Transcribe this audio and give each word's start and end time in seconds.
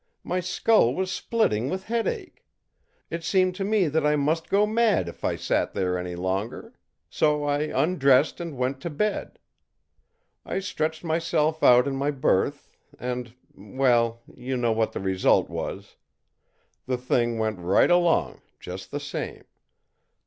My 0.23 0.39
skull 0.39 0.95
was 0.95 1.11
splitting 1.11 1.69
with 1.69 1.83
headache. 1.83 2.43
It 3.11 3.23
seemed 3.23 3.53
to 3.53 3.63
me 3.63 3.87
that 3.87 4.03
I 4.03 4.15
must 4.15 4.49
go 4.49 4.65
mad 4.65 5.07
if 5.07 5.23
I 5.23 5.35
sat 5.35 5.75
there 5.75 5.95
any 5.95 6.15
longer; 6.15 6.73
so 7.07 7.43
I 7.43 7.65
undressed 7.65 8.39
and 8.39 8.57
went 8.57 8.81
to 8.81 8.89
bed. 8.89 9.37
I 10.43 10.57
stretched 10.57 11.03
myself 11.03 11.61
out 11.61 11.87
in 11.87 11.95
my 11.95 12.09
berth, 12.09 12.67
and 12.97 13.35
well, 13.53 14.23
you 14.33 14.57
know 14.57 14.71
what 14.71 14.93
the 14.93 14.99
result 14.99 15.51
was. 15.51 15.97
The 16.87 16.97
thing 16.97 17.37
went 17.37 17.59
right 17.59 17.91
along, 17.91 18.41
just 18.59 18.89
the 18.89 18.99
same. 18.99 19.43